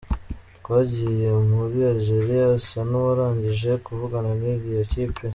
Twagiye 0.57 1.27
muri 1.49 1.77
Algeria 1.91 2.43
asa 2.57 2.79
n’uwarangije 2.89 3.71
kuvugana 3.85 4.29
n’iriya 4.39 4.83
kipe. 4.91 5.23